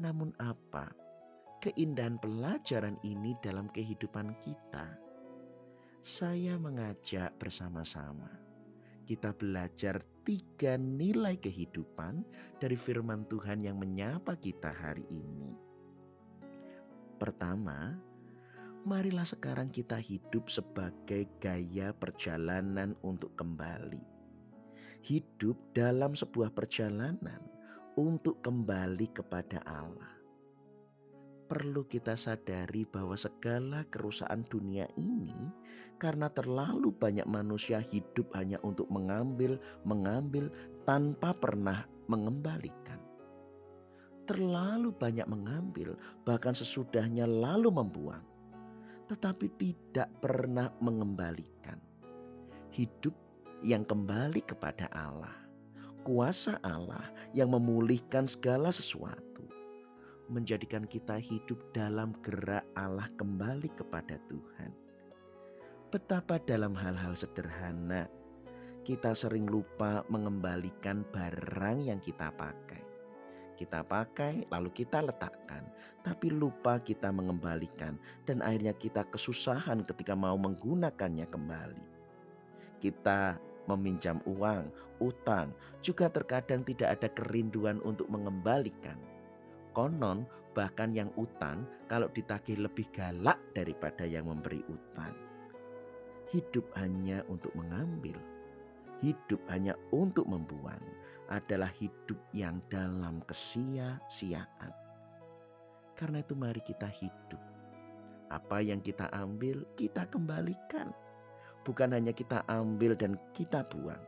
Namun 0.03 0.35
apa 0.43 0.91
keindahan 1.63 2.19
pelajaran 2.19 2.99
ini 3.07 3.39
dalam 3.39 3.71
kehidupan 3.71 4.35
kita, 4.43 4.99
saya 6.03 6.59
mengajak 6.59 7.39
bersama-sama 7.39 8.47
kita 9.07 9.31
belajar 9.31 10.03
tiga 10.27 10.75
nilai 10.75 11.39
kehidupan 11.39 12.27
dari 12.59 12.75
firman 12.75 13.23
Tuhan 13.31 13.63
yang 13.63 13.79
menyapa 13.79 14.35
kita 14.35 14.75
hari 14.75 15.07
ini. 15.15 15.55
Pertama, 17.15 17.95
marilah 18.87 19.27
sekarang 19.27 19.75
kita 19.75 19.99
hidup 19.99 20.47
sebagai 20.47 21.27
gaya 21.43 21.91
perjalanan 21.91 22.95
untuk 23.03 23.35
kembali. 23.35 24.01
Hidup 25.03 25.59
dalam 25.75 26.15
sebuah 26.15 26.55
perjalanan 26.55 27.43
untuk 27.99 28.39
kembali 28.47 29.11
kepada 29.11 29.59
Allah 29.67 30.17
perlu 31.47 31.87
kita 31.87 32.19
sadari 32.19 32.83
bahwa 32.91 33.15
segala 33.15 33.87
kerusakan 33.87 34.43
dunia 34.51 34.91
ini 34.99 35.47
karena 35.97 36.27
terlalu 36.29 36.91
banyak 36.91 37.25
manusia 37.25 37.79
hidup 37.79 38.35
hanya 38.35 38.59
untuk 38.67 38.91
mengambil, 38.91 39.57
mengambil 39.87 40.51
tanpa 40.85 41.33
pernah 41.33 41.87
mengembalikan. 42.11 42.99
Terlalu 44.27 44.91
banyak 44.91 45.25
mengambil, 45.31 45.95
bahkan 46.27 46.51
sesudahnya 46.51 47.31
lalu 47.31 47.71
membuang, 47.71 48.27
tetapi 49.07 49.47
tidak 49.59 50.11
pernah 50.19 50.71
mengembalikan. 50.83 51.79
Hidup 52.75 53.15
yang 53.65 53.87
kembali 53.87 54.45
kepada 54.45 54.91
Allah, 54.93 55.33
kuasa 56.05 56.61
Allah 56.61 57.09
yang 57.33 57.51
memulihkan 57.51 58.29
segala 58.29 58.69
sesuatu 58.69 59.27
menjadikan 60.27 60.85
kita 60.87 61.23
hidup 61.23 61.59
dalam 61.71 62.11
gerak 62.23 62.67
Allah 62.75 63.07
kembali 63.15 63.71
kepada 63.79 64.19
Tuhan. 64.27 64.75
Betapa 65.95 66.43
dalam 66.43 66.75
hal-hal 66.75 67.15
sederhana 67.15 68.11
kita 68.87 69.19
sering 69.19 69.51
lupa 69.51 70.07
mengembalikan 70.07 71.03
barang 71.11 71.91
yang 71.91 71.99
kita 71.99 72.31
pakai. 72.39 72.86
Kita 73.57 73.81
pakai 73.81 74.45
lalu 74.53 74.69
kita 74.69 75.01
letakkan, 75.01 75.65
tapi 76.05 76.29
lupa 76.29 76.77
kita 76.77 77.09
mengembalikan 77.09 77.97
dan 78.29 78.45
akhirnya 78.45 78.77
kita 78.77 79.09
kesusahan 79.09 79.81
ketika 79.89 80.13
mau 80.13 80.37
menggunakannya 80.37 81.25
kembali. 81.25 81.85
Kita 82.77 83.41
meminjam 83.65 84.21
uang, 84.29 84.69
utang, 85.01 85.57
juga 85.81 86.13
terkadang 86.13 86.69
tidak 86.69 87.01
ada 87.01 87.09
kerinduan 87.17 87.81
untuk 87.81 88.13
mengembalikan. 88.13 89.01
Konon 89.73 90.29
bahkan 90.53 90.93
yang 90.93 91.09
utang 91.17 91.65
kalau 91.89 92.13
ditagih 92.13 92.61
lebih 92.61 92.85
galak 92.93 93.41
daripada 93.57 94.05
yang 94.05 94.29
memberi 94.29 94.61
utang. 94.69 95.17
Hidup 96.29 96.69
hanya 96.77 97.25
untuk 97.33 97.57
mengambil, 97.57 98.21
hidup 99.01 99.41
hanya 99.49 99.73
untuk 99.97 100.29
membuang 100.29 100.81
adalah 101.29 101.71
hidup 101.75 102.19
yang 102.31 102.63
dalam 102.71 103.23
kesia-siaan. 103.27 104.73
Karena 105.97 106.21
itu 106.21 106.37
mari 106.37 106.61
kita 106.63 106.87
hidup. 106.87 107.43
Apa 108.31 108.59
yang 108.59 108.83
kita 108.83 109.07
ambil 109.15 109.63
kita 109.79 110.07
kembalikan 110.11 110.91
bukan 111.67 111.99
hanya 111.99 112.15
kita 112.15 112.47
ambil 112.47 112.95
dan 112.95 113.19
kita 113.35 113.67
buang. 113.67 114.01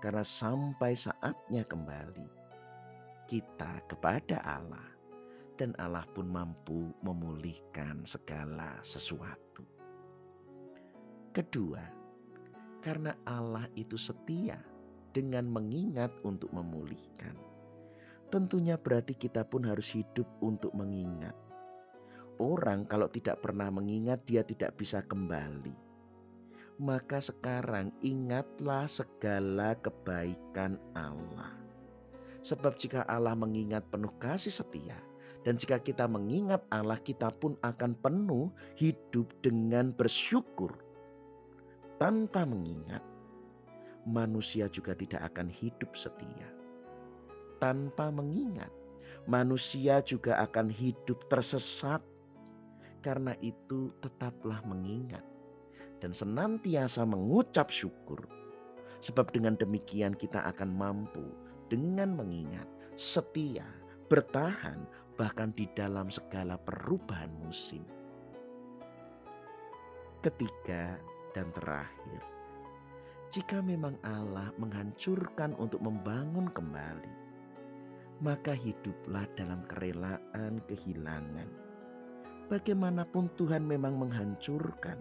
Karena 0.00 0.24
sampai 0.24 0.96
saatnya 0.96 1.60
kembali 1.68 2.24
kita 3.28 3.84
kepada 3.84 4.40
Allah 4.40 4.88
dan 5.60 5.76
Allah 5.76 6.08
pun 6.16 6.24
mampu 6.24 6.88
memulihkan 7.04 8.00
segala 8.08 8.80
sesuatu. 8.80 9.60
Kedua, 11.36 11.84
karena 12.80 13.12
Allah 13.28 13.68
itu 13.76 14.00
setia 14.00 14.56
dengan 15.10 15.46
mengingat 15.46 16.10
untuk 16.22 16.50
memulihkan. 16.54 17.34
Tentunya 18.30 18.78
berarti 18.78 19.18
kita 19.18 19.42
pun 19.42 19.66
harus 19.66 19.90
hidup 19.92 20.26
untuk 20.38 20.70
mengingat. 20.72 21.34
Orang 22.38 22.88
kalau 22.88 23.10
tidak 23.10 23.42
pernah 23.42 23.68
mengingat 23.68 24.22
dia 24.24 24.46
tidak 24.46 24.78
bisa 24.78 25.02
kembali 25.02 25.90
maka 26.80 27.20
sekarang 27.20 27.92
ingatlah 28.00 28.88
segala 28.88 29.76
kebaikan 29.76 30.80
Allah. 30.96 31.52
Sebab 32.40 32.80
jika 32.80 33.04
Allah 33.04 33.36
mengingat 33.36 33.84
penuh 33.92 34.16
kasih 34.16 34.48
setia, 34.48 34.96
dan 35.44 35.60
jika 35.60 35.76
kita 35.76 36.08
mengingat 36.08 36.64
Allah, 36.72 36.96
kita 36.96 37.28
pun 37.36 37.60
akan 37.60 37.92
penuh 38.00 38.48
hidup 38.80 39.28
dengan 39.44 39.92
bersyukur. 39.92 40.72
Tanpa 42.00 42.48
mengingat, 42.48 43.04
manusia 44.10 44.66
juga 44.66 44.98
tidak 44.98 45.22
akan 45.30 45.46
hidup 45.46 45.94
setia. 45.94 46.50
Tanpa 47.62 48.10
mengingat, 48.10 48.74
manusia 49.30 50.02
juga 50.02 50.42
akan 50.42 50.66
hidup 50.66 51.30
tersesat. 51.30 52.02
Karena 53.00 53.32
itu, 53.40 53.94
tetaplah 54.04 54.60
mengingat 54.66 55.24
dan 56.04 56.12
senantiasa 56.12 57.06
mengucap 57.08 57.72
syukur. 57.72 58.26
Sebab 59.00 59.32
dengan 59.32 59.56
demikian 59.56 60.12
kita 60.12 60.44
akan 60.52 60.68
mampu 60.68 61.24
dengan 61.72 62.12
mengingat, 62.12 62.68
setia, 63.00 63.64
bertahan 64.12 64.84
bahkan 65.16 65.52
di 65.56 65.64
dalam 65.72 66.12
segala 66.12 66.60
perubahan 66.60 67.32
musim. 67.40 67.84
Ketiga 70.20 71.00
dan 71.32 71.48
terakhir, 71.56 72.20
jika 73.30 73.62
memang 73.62 73.94
Allah 74.02 74.50
menghancurkan 74.58 75.54
untuk 75.54 75.78
membangun 75.78 76.50
kembali, 76.50 77.14
maka 78.18 78.50
hiduplah 78.50 79.22
dalam 79.38 79.62
kerelaan 79.70 80.58
kehilangan. 80.66 81.46
Bagaimanapun 82.50 83.30
Tuhan 83.38 83.62
memang 83.62 84.02
menghancurkan, 84.02 84.98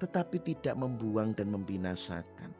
tetapi 0.00 0.40
tidak 0.40 0.80
membuang 0.80 1.36
dan 1.36 1.52
membinasakan. 1.52 2.56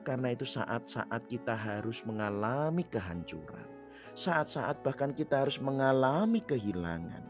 Karena 0.00 0.32
itu 0.32 0.48
saat-saat 0.48 1.28
kita 1.28 1.52
harus 1.52 2.00
mengalami 2.08 2.88
kehancuran. 2.88 3.68
Saat-saat 4.16 4.80
bahkan 4.80 5.12
kita 5.12 5.44
harus 5.44 5.60
mengalami 5.60 6.40
kehilangan. 6.40 7.22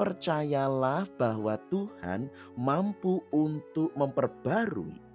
Percayalah 0.00 1.04
bahwa 1.20 1.60
Tuhan 1.68 2.32
mampu 2.56 3.20
untuk 3.28 3.92
memperbarui. 3.92 5.05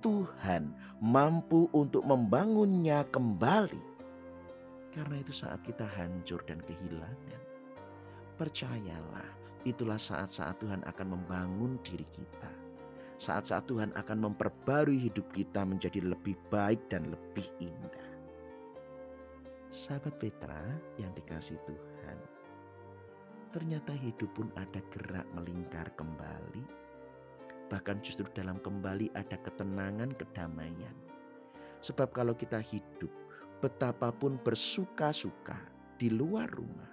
Tuhan 0.00 0.72
mampu 1.04 1.68
untuk 1.76 2.02
membangunnya 2.04 3.04
kembali. 3.12 3.88
Karena 4.90 5.16
itu 5.22 5.30
saat 5.30 5.62
kita 5.62 5.86
hancur 5.86 6.42
dan 6.48 6.58
kehilangan. 6.66 7.42
Percayalah, 8.34 9.30
itulah 9.62 10.00
saat-saat 10.00 10.58
Tuhan 10.58 10.82
akan 10.82 11.06
membangun 11.14 11.78
diri 11.84 12.08
kita 12.08 12.70
saat-saat 13.20 13.68
Tuhan 13.68 13.92
akan 13.92 14.32
memperbarui 14.32 14.96
hidup 14.96 15.28
kita 15.36 15.60
menjadi 15.60 16.00
lebih 16.00 16.40
baik 16.48 16.80
dan 16.88 17.12
lebih 17.12 17.44
indah. 17.60 18.08
Sahabat 19.68 20.16
Petra 20.16 20.64
yang 20.96 21.12
dikasih 21.12 21.60
Tuhan, 21.68 22.18
ternyata 23.52 23.92
hidup 23.92 24.32
pun 24.32 24.48
ada 24.56 24.80
gerak 24.88 25.28
melingkar 25.36 25.92
kembali. 26.00 26.79
Bahkan 27.70 28.02
justru 28.02 28.26
dalam 28.34 28.58
kembali 28.58 29.14
ada 29.14 29.38
ketenangan, 29.38 30.10
kedamaian. 30.18 30.96
Sebab 31.80 32.10
kalau 32.12 32.34
kita 32.34 32.58
hidup 32.58 33.08
betapapun 33.62 34.36
bersuka-suka 34.42 35.56
di 35.96 36.10
luar 36.10 36.50
rumah, 36.50 36.90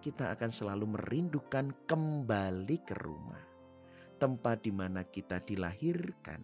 kita 0.00 0.32
akan 0.32 0.54
selalu 0.54 0.94
merindukan 0.94 1.74
kembali 1.90 2.78
ke 2.86 2.94
rumah 3.02 3.56
tempat 4.16 4.64
di 4.64 4.72
mana 4.72 5.04
kita 5.04 5.44
dilahirkan, 5.44 6.40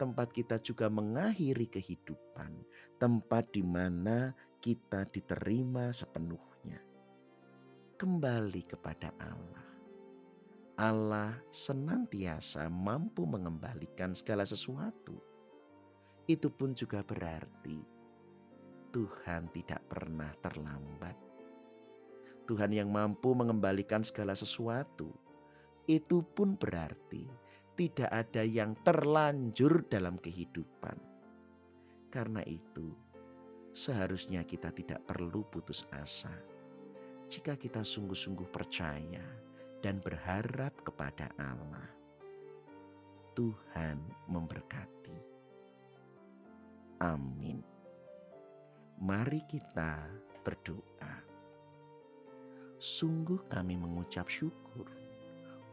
tempat 0.00 0.32
kita 0.32 0.56
juga 0.58 0.88
mengakhiri 0.88 1.68
kehidupan, 1.68 2.64
tempat 2.96 3.52
di 3.52 3.60
mana 3.60 4.32
kita 4.64 5.04
diterima 5.12 5.92
sepenuhnya. 5.92 6.80
Kembali 8.00 8.62
kepada 8.66 9.12
Allah. 9.20 9.71
Allah 10.80 11.36
senantiasa 11.52 12.64
mampu 12.72 13.28
mengembalikan 13.28 14.16
segala 14.16 14.48
sesuatu. 14.48 15.20
Itu 16.24 16.48
pun 16.48 16.72
juga 16.72 17.04
berarti 17.04 17.76
Tuhan 18.92 19.52
tidak 19.52 19.84
pernah 19.88 20.32
terlambat. 20.40 21.16
Tuhan 22.48 22.72
yang 22.72 22.88
mampu 22.88 23.32
mengembalikan 23.36 24.04
segala 24.04 24.32
sesuatu 24.32 25.12
itu 25.88 26.22
pun 26.22 26.54
berarti 26.56 27.24
tidak 27.76 28.10
ada 28.12 28.42
yang 28.44 28.76
terlanjur 28.84 29.88
dalam 29.88 30.20
kehidupan. 30.20 30.96
Karena 32.12 32.44
itu, 32.44 32.92
seharusnya 33.72 34.44
kita 34.44 34.68
tidak 34.72 35.00
perlu 35.08 35.48
putus 35.48 35.88
asa 35.96 36.32
jika 37.32 37.56
kita 37.56 37.80
sungguh-sungguh 37.80 38.52
percaya 38.52 39.24
dan 39.82 39.98
berharap 39.98 40.72
kepada 40.86 41.26
Allah. 41.36 41.90
Tuhan 43.34 43.98
memberkati. 44.30 45.18
Amin. 47.02 47.58
Mari 49.02 49.42
kita 49.50 50.06
berdoa. 50.46 51.14
Sungguh 52.78 53.42
kami 53.50 53.74
mengucap 53.74 54.30
syukur 54.30 54.86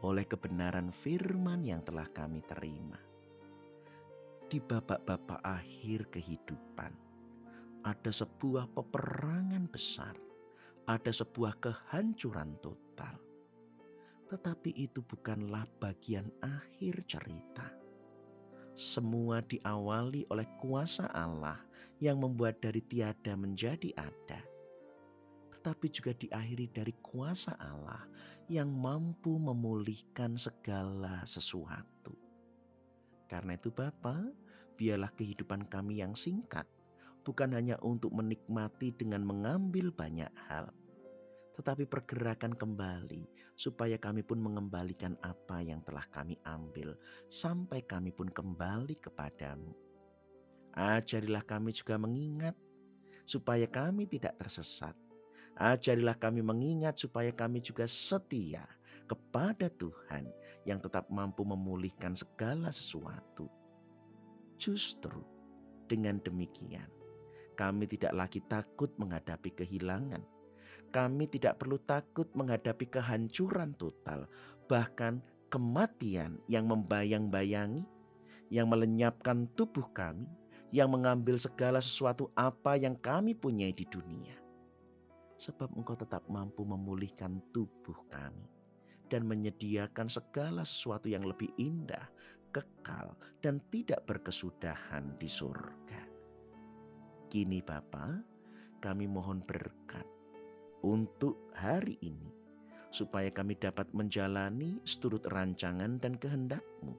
oleh 0.02 0.26
kebenaran 0.26 0.90
firman 0.90 1.62
yang 1.62 1.84
telah 1.86 2.10
kami 2.10 2.42
terima. 2.50 2.98
Di 4.50 4.58
babak-babak 4.58 5.38
akhir 5.46 6.10
kehidupan, 6.10 6.90
ada 7.86 8.10
sebuah 8.10 8.66
peperangan 8.74 9.70
besar, 9.70 10.18
ada 10.90 11.12
sebuah 11.14 11.62
kehancuran 11.62 12.58
total. 12.58 13.29
Tetapi 14.30 14.70
itu 14.78 15.02
bukanlah 15.02 15.66
bagian 15.82 16.30
akhir 16.38 17.02
cerita. 17.10 17.66
Semua 18.78 19.42
diawali 19.42 20.30
oleh 20.30 20.46
kuasa 20.62 21.10
Allah 21.10 21.58
yang 21.98 22.22
membuat 22.22 22.62
dari 22.62 22.80
tiada 22.86 23.34
menjadi 23.34 23.92
ada 23.98 24.40
tetapi 25.60 25.92
juga 25.92 26.16
diakhiri 26.16 26.72
dari 26.72 26.96
kuasa 27.04 27.52
Allah 27.60 28.08
yang 28.48 28.72
mampu 28.72 29.36
memulihkan 29.36 30.40
segala 30.40 31.20
sesuatu. 31.28 32.16
Karena 33.28 33.60
itu 33.60 33.68
Bapa, 33.68 34.24
biarlah 34.80 35.12
kehidupan 35.12 35.68
kami 35.68 36.00
yang 36.00 36.16
singkat 36.16 36.64
bukan 37.28 37.52
hanya 37.52 37.76
untuk 37.84 38.08
menikmati 38.16 38.96
dengan 38.96 39.20
mengambil 39.20 39.92
banyak 39.92 40.32
hal, 40.48 40.72
tetapi 41.58 41.86
pergerakan 41.86 42.54
kembali 42.54 43.54
supaya 43.58 43.98
kami 44.00 44.22
pun 44.22 44.40
mengembalikan 44.40 45.18
apa 45.20 45.60
yang 45.60 45.84
telah 45.84 46.06
kami 46.08 46.38
ambil 46.46 46.96
sampai 47.26 47.84
kami 47.84 48.14
pun 48.14 48.30
kembali 48.30 48.96
kepadamu. 48.98 49.72
Ajarilah 50.76 51.42
kami 51.42 51.74
juga 51.74 51.98
mengingat 51.98 52.54
supaya 53.26 53.66
kami 53.66 54.06
tidak 54.06 54.38
tersesat 54.38 54.94
Ajarilah 55.60 56.16
kami 56.16 56.40
mengingat 56.40 56.96
supaya 56.96 57.28
kami 57.36 57.60
juga 57.60 57.84
setia 57.84 58.64
kepada 59.04 59.68
Tuhan 59.68 60.24
yang 60.64 60.80
tetap 60.80 61.12
mampu 61.12 61.44
memulihkan 61.44 62.16
segala 62.16 62.72
sesuatu. 62.72 63.44
Justru 64.56 65.20
dengan 65.84 66.16
demikian, 66.16 66.88
kami 67.60 67.84
tidak 67.92 68.16
lagi 68.16 68.40
takut 68.48 68.88
menghadapi 68.96 69.52
kehilangan. 69.52 70.24
Kami 70.90 71.30
tidak 71.30 71.62
perlu 71.62 71.78
takut 71.86 72.26
menghadapi 72.34 72.90
kehancuran 72.90 73.78
total, 73.78 74.26
bahkan 74.66 75.22
kematian 75.46 76.42
yang 76.50 76.66
membayang-bayangi, 76.66 77.86
yang 78.50 78.66
melenyapkan 78.66 79.46
tubuh 79.54 79.86
kami, 79.94 80.26
yang 80.74 80.90
mengambil 80.90 81.38
segala 81.38 81.78
sesuatu 81.78 82.34
apa 82.34 82.74
yang 82.74 82.98
kami 82.98 83.38
punyai 83.38 83.70
di 83.70 83.86
dunia. 83.86 84.34
Sebab 85.38 85.78
engkau 85.78 85.94
tetap 85.94 86.26
mampu 86.26 86.66
memulihkan 86.66 87.38
tubuh 87.54 87.96
kami 88.10 88.50
dan 89.10 89.26
menyediakan 89.26 90.06
segala 90.06 90.62
sesuatu 90.62 91.06
yang 91.06 91.22
lebih 91.26 91.50
indah, 91.58 92.06
kekal, 92.50 93.14
dan 93.42 93.62
tidak 93.70 94.06
berkesudahan 94.06 95.18
di 95.18 95.26
surga. 95.26 96.02
Kini 97.30 97.62
Bapa, 97.62 98.22
kami 98.82 99.06
mohon 99.06 99.42
berkat 99.42 100.19
untuk 100.82 101.52
hari 101.56 101.96
ini, 102.02 102.30
supaya 102.90 103.30
kami 103.30 103.56
dapat 103.56 103.88
menjalani 103.94 104.80
seturut 104.82 105.22
rancangan 105.28 106.00
dan 106.00 106.18
kehendak-Mu. 106.18 106.94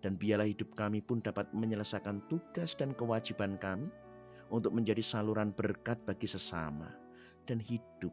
Dan 0.00 0.20
biarlah 0.20 0.46
hidup 0.46 0.76
kami 0.76 1.02
pun 1.02 1.24
dapat 1.24 1.50
menyelesaikan 1.50 2.26
tugas 2.30 2.76
dan 2.78 2.94
kewajiban 2.94 3.58
kami 3.58 3.90
untuk 4.52 4.70
menjadi 4.70 5.02
saluran 5.02 5.50
berkat 5.50 5.98
bagi 6.06 6.28
sesama 6.30 6.92
dan 7.48 7.58
hidup 7.58 8.12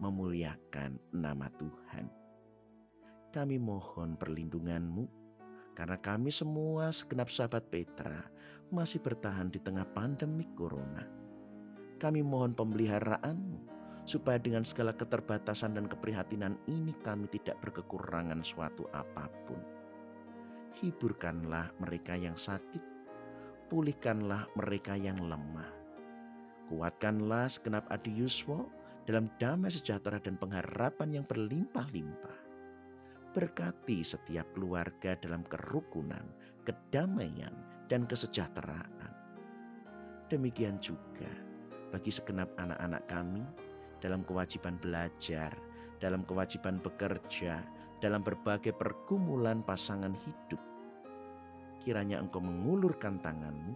memuliakan 0.00 0.96
nama 1.12 1.48
Tuhan. 1.60 2.06
Kami 3.32 3.56
mohon 3.60 4.16
perlindungan-Mu 4.16 5.04
karena 5.76 6.00
kami 6.00 6.32
semua 6.32 6.88
segenap 6.88 7.28
sahabat 7.28 7.68
Petra 7.68 8.24
masih 8.72 9.04
bertahan 9.04 9.52
di 9.52 9.60
tengah 9.60 9.84
pandemi 9.92 10.48
corona. 10.56 11.04
Kami 12.00 12.24
mohon 12.24 12.56
pemeliharaanmu 12.56 13.75
supaya 14.06 14.38
dengan 14.38 14.62
segala 14.62 14.94
keterbatasan 14.94 15.74
dan 15.74 15.90
keprihatinan 15.90 16.54
ini 16.70 16.94
kami 17.02 17.26
tidak 17.26 17.58
berkekurangan 17.58 18.38
suatu 18.46 18.86
apa 18.94 19.26
pun. 19.44 19.58
Hiburkanlah 20.78 21.74
mereka 21.82 22.14
yang 22.14 22.38
sakit, 22.38 22.80
pulihkanlah 23.66 24.46
mereka 24.54 24.94
yang 24.94 25.18
lemah. 25.18 25.74
Kuatkanlah 26.70 27.50
segenap 27.50 27.86
adi 27.90 28.14
Yuswo 28.14 28.70
dalam 29.06 29.26
damai 29.42 29.70
sejahtera 29.74 30.22
dan 30.22 30.38
pengharapan 30.38 31.20
yang 31.20 31.24
berlimpah-limpah. 31.26 32.38
Berkati 33.34 34.00
setiap 34.06 34.46
keluarga 34.54 35.18
dalam 35.18 35.42
kerukunan, 35.46 36.24
kedamaian, 36.62 37.52
dan 37.86 38.06
kesejahteraan. 38.06 39.12
Demikian 40.26 40.82
juga 40.82 41.30
bagi 41.94 42.10
segenap 42.10 42.50
anak-anak 42.58 43.06
kami 43.06 43.46
dalam 44.06 44.22
kewajiban 44.22 44.78
belajar, 44.78 45.50
dalam 45.98 46.22
kewajiban 46.22 46.78
bekerja, 46.78 47.58
dalam 47.98 48.22
berbagai 48.22 48.70
pergumulan 48.70 49.66
pasangan 49.66 50.14
hidup. 50.14 50.62
Kiranya 51.82 52.22
engkau 52.22 52.38
mengulurkan 52.38 53.18
tanganmu, 53.18 53.74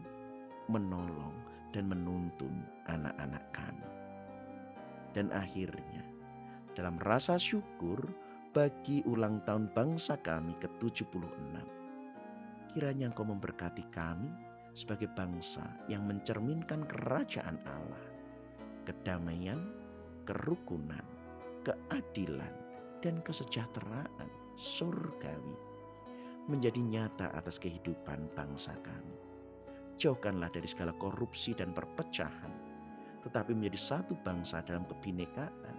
menolong 0.71 1.35
dan 1.75 1.91
menuntun 1.91 2.63
anak-anak 2.87 3.43
kami. 3.51 3.91
Dan 5.11 5.35
akhirnya, 5.35 6.07
dalam 6.79 6.95
rasa 7.03 7.35
syukur 7.35 7.99
bagi 8.55 9.03
ulang 9.11 9.43
tahun 9.43 9.75
bangsa 9.75 10.15
kami 10.23 10.55
ke-76, 10.63 11.59
Kiranya 12.71 13.11
Engkau 13.11 13.27
memberkati 13.27 13.83
kami 13.91 14.31
sebagai 14.79 15.11
bangsa 15.11 15.67
yang 15.91 16.07
mencerminkan 16.07 16.87
kerajaan 16.87 17.59
Allah, 17.67 18.07
kedamaian, 18.87 19.59
kerukunan, 20.31 21.03
keadilan, 21.67 22.55
dan 23.03 23.19
kesejahteraan 23.27 24.31
surgawi 24.55 25.59
menjadi 26.47 26.79
nyata 26.79 27.35
atas 27.35 27.59
kehidupan 27.59 28.31
bangsa 28.39 28.79
kami. 28.87 29.19
Jauhkanlah 29.99 30.55
dari 30.55 30.71
segala 30.71 30.95
korupsi 30.95 31.51
dan 31.51 31.75
perpecahan, 31.75 32.55
tetapi 33.27 33.59
menjadi 33.59 33.99
satu 33.99 34.15
bangsa 34.23 34.63
dalam 34.63 34.87
kebinekaan 34.87 35.77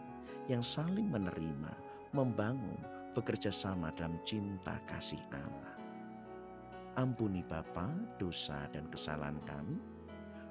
yang 0.51 0.59
saling 0.59 1.07
menerima, 1.07 1.71
membangun, 2.11 2.77
bekerja 3.15 3.55
sama 3.55 3.95
dalam 3.95 4.19
cinta 4.27 4.75
kasih 4.83 5.19
Allah. 5.31 5.75
Ampuni 6.99 7.39
Bapa 7.39 7.87
dosa 8.19 8.67
dan 8.75 8.83
kesalahan 8.91 9.39
kami. 9.47 9.79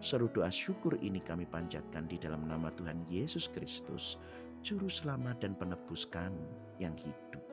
Seru 0.00 0.32
doa 0.32 0.48
syukur 0.48 0.96
ini 1.04 1.20
kami 1.20 1.44
panjatkan 1.44 2.08
di 2.08 2.16
dalam 2.16 2.48
nama 2.48 2.72
Tuhan 2.72 3.04
Yesus 3.12 3.52
Kristus, 3.52 4.16
Juru 4.64 4.88
Selamat 4.88 5.44
dan 5.44 5.52
Penebus 5.52 6.08
kami 6.08 6.48
yang 6.80 6.96
hidup. 6.96 7.44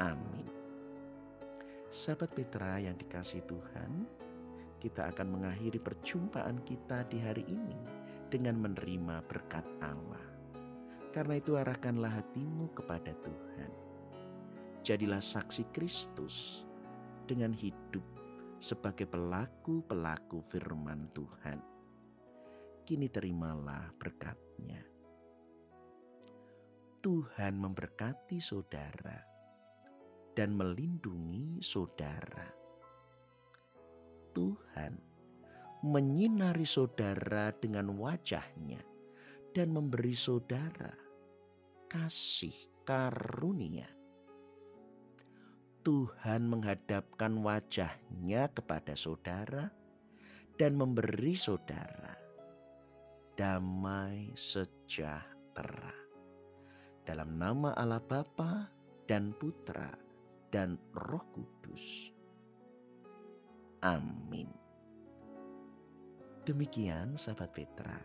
Amin. 0.00 0.48
Sahabat 1.92 2.32
Petra 2.32 2.80
yang 2.80 2.96
dikasih 2.96 3.44
Tuhan, 3.44 4.08
kita 4.80 5.12
akan 5.12 5.36
mengakhiri 5.36 5.76
perjumpaan 5.76 6.64
kita 6.64 7.04
di 7.12 7.20
hari 7.20 7.44
ini 7.44 7.76
dengan 8.32 8.56
menerima 8.56 9.28
berkat 9.28 9.68
Allah. 9.84 10.24
Karena 11.12 11.36
itu 11.36 11.52
arahkanlah 11.52 12.16
hatimu 12.16 12.72
kepada 12.72 13.12
Tuhan. 13.20 13.70
Jadilah 14.80 15.20
saksi 15.20 15.68
Kristus 15.76 16.64
dengan 17.28 17.52
hidup 17.52 18.11
sebagai 18.62 19.10
pelaku-pelaku 19.10 20.38
firman 20.46 21.10
Tuhan. 21.10 21.58
Kini 22.86 23.10
terimalah 23.10 23.90
berkatnya. 23.98 24.78
Tuhan 27.02 27.58
memberkati 27.58 28.38
saudara 28.38 29.18
dan 30.38 30.54
melindungi 30.54 31.58
saudara. 31.58 32.46
Tuhan 34.30 34.94
menyinari 35.82 36.62
saudara 36.62 37.50
dengan 37.58 37.90
wajahnya 37.98 38.78
dan 39.50 39.74
memberi 39.74 40.14
saudara 40.14 40.94
kasih 41.90 42.54
karunia 42.86 44.01
Tuhan 45.82 46.46
menghadapkan 46.46 47.42
wajahnya 47.42 48.46
kepada 48.54 48.94
saudara 48.94 49.66
dan 50.54 50.78
memberi 50.78 51.34
saudara 51.34 52.14
damai 53.34 54.30
sejahtera. 54.38 55.90
Dalam 57.02 57.34
nama 57.34 57.74
Allah 57.74 57.98
Bapa 57.98 58.70
dan 59.10 59.34
Putra 59.34 59.90
dan 60.54 60.78
Roh 60.94 61.26
Kudus. 61.34 62.14
Amin. 63.82 64.46
Demikian 66.46 67.18
sahabat 67.18 67.50
Petra, 67.50 67.98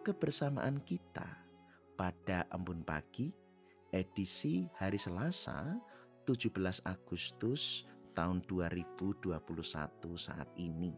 kebersamaan 0.00 0.80
kita 0.88 1.28
pada 2.00 2.48
Embun 2.48 2.80
Pagi 2.80 3.28
edisi 3.92 4.64
hari 4.80 4.96
Selasa 4.96 5.76
17 6.24 6.84
Agustus 6.84 7.88
tahun 8.12 8.44
2021 8.44 9.32
saat 10.16 10.48
ini. 10.60 10.92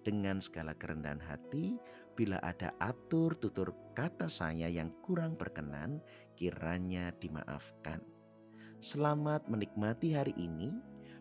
Dengan 0.00 0.40
segala 0.40 0.72
kerendahan 0.72 1.20
hati, 1.20 1.76
bila 2.16 2.40
ada 2.40 2.72
atur 2.80 3.36
tutur 3.36 3.76
kata 3.92 4.32
saya 4.32 4.66
yang 4.66 4.88
kurang 5.04 5.36
berkenan, 5.36 6.00
kiranya 6.40 7.12
dimaafkan. 7.20 8.00
Selamat 8.80 9.44
menikmati 9.44 10.16
hari 10.16 10.32
ini. 10.40 10.72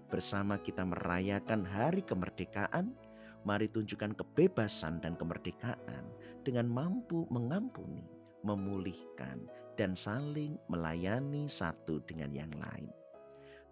Bersama 0.08 0.58
kita 0.58 0.88
merayakan 0.88 1.68
hari 1.68 2.02
kemerdekaan, 2.02 2.96
mari 3.46 3.70
tunjukkan 3.70 4.16
kebebasan 4.16 5.04
dan 5.04 5.14
kemerdekaan 5.20 6.08
dengan 6.42 6.66
mampu 6.66 7.30
mengampuni, 7.30 8.08
memulihkan, 8.42 9.44
dan 9.78 9.94
saling 9.94 10.58
melayani 10.72 11.46
satu 11.46 12.02
dengan 12.08 12.34
yang 12.34 12.52
lain. 12.58 12.90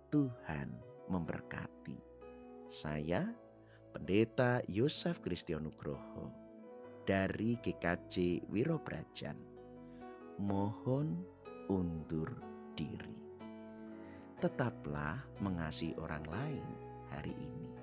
Tuhan 0.08 0.72
memberkati. 1.12 2.00
Saya 2.72 3.28
Pendeta 3.91 4.63
Yosef 4.72 5.20
Kristianugroho 5.20 6.32
dari 7.04 7.60
GKJ 7.60 8.48
Wirobrajan. 8.48 9.36
Mohon 10.39 11.28
undur 11.67 12.30
diri. 12.78 13.20
Tetaplah 14.39 15.43
mengasihi 15.43 15.98
orang 16.00 16.24
lain 16.30 16.67
hari 17.12 17.34
ini. 17.36 17.77